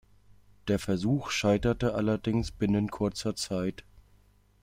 Der 0.67 0.79
Versuch 0.79 1.29
scheiterte 1.29 1.93
allerdings 1.93 2.51
binnen 2.51 2.89
kurzer 2.89 3.35
Zeit. 3.35 3.83